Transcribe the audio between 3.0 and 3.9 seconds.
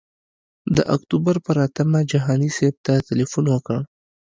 تیلفون وکړ.